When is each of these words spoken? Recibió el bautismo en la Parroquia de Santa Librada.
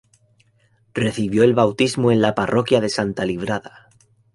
Recibió 0.95 1.43
el 1.43 1.53
bautismo 1.53 2.11
en 2.11 2.23
la 2.23 2.33
Parroquia 2.33 2.81
de 2.81 2.89
Santa 2.89 3.23
Librada. 3.23 3.87